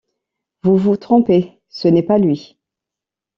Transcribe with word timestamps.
Vous 0.63 0.77
vous 0.77 0.97
trompez, 0.97 1.59
ce 1.69 1.87
n’est 1.87 2.01
pas 2.01 2.17
lui! 2.17 2.57